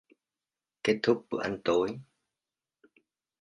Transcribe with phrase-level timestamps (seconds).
[0.83, 1.99] Kết thúc bữa ăn tối